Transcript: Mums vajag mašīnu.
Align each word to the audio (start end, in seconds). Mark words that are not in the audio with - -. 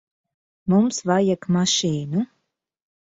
Mums 0.73 1.01
vajag 1.11 1.47
mašīnu. 1.59 2.25